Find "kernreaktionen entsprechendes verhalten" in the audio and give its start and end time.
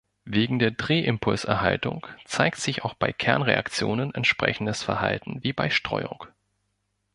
3.13-5.43